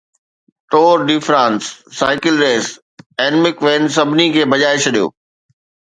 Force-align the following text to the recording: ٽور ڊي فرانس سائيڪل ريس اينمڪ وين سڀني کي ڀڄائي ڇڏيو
ٽور 0.71 0.97
ڊي 1.07 1.17
فرانس 1.27 1.63
سائيڪل 1.99 2.35
ريس 2.43 2.67
اينمڪ 3.21 3.55
وين 3.65 3.83
سڀني 3.95 4.27
کي 4.35 4.43
ڀڄائي 4.51 4.77
ڇڏيو 4.83 5.07